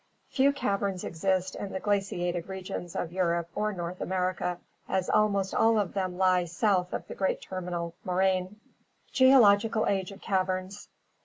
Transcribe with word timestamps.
Few 0.29 0.51
caverns 0.51 1.03
exist 1.03 1.55
in 1.55 1.73
the 1.73 1.79
glaciated 1.79 2.49
regions 2.49 2.95
of 2.95 3.11
Europe 3.11 3.49
or 3.53 3.71
North 3.71 3.99
37° 3.99 4.01
ORGANIC 4.01 4.01
EVOLUTION 4.01 4.03
America, 4.07 4.59
as 4.89 5.09
almost 5.11 5.53
all 5.53 5.77
of 5.77 5.93
them 5.93 6.17
lie 6.17 6.45
south 6.45 6.91
of 6.91 7.07
the 7.07 7.13
great 7.13 7.39
terminal 7.39 7.93
mo 8.03 8.13
raine. 8.13 8.59
Geological 9.11 9.85
Age 9.85 10.11
of 10.11 10.19
Caverns. 10.19 10.89